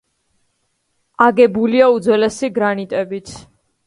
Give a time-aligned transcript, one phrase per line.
[1.25, 3.31] აგებულია უძველესი გრანიტებით.